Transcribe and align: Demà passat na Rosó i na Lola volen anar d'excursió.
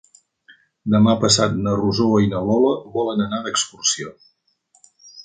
Demà 0.93 1.13
passat 1.25 1.59
na 1.67 1.75
Rosó 1.81 2.07
i 2.23 2.31
na 2.31 2.41
Lola 2.47 2.71
volen 2.97 3.23
anar 3.27 3.43
d'excursió. 3.45 4.15